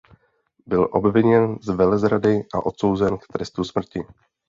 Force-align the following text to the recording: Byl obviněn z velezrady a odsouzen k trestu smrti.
Byl 0.65 0.89
obviněn 0.91 1.55
z 1.61 1.69
velezrady 1.69 2.43
a 2.53 2.65
odsouzen 2.65 3.17
k 3.17 3.27
trestu 3.33 3.63
smrti. 3.63 4.01